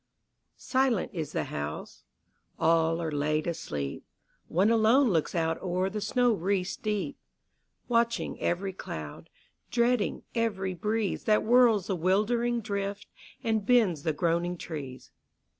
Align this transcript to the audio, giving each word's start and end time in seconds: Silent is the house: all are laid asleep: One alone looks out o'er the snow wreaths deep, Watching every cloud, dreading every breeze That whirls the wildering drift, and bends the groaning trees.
Silent 0.57 1.11
is 1.13 1.31
the 1.31 1.43
house: 1.43 2.05
all 2.57 2.99
are 2.99 3.11
laid 3.11 3.45
asleep: 3.45 4.03
One 4.47 4.71
alone 4.71 5.09
looks 5.11 5.35
out 5.35 5.61
o'er 5.61 5.91
the 5.91 6.01
snow 6.01 6.33
wreaths 6.33 6.75
deep, 6.75 7.19
Watching 7.87 8.39
every 8.39 8.73
cloud, 8.73 9.29
dreading 9.69 10.23
every 10.33 10.73
breeze 10.73 11.25
That 11.25 11.43
whirls 11.43 11.85
the 11.85 11.95
wildering 11.95 12.61
drift, 12.61 13.09
and 13.43 13.63
bends 13.63 14.01
the 14.01 14.11
groaning 14.11 14.57
trees. 14.57 15.11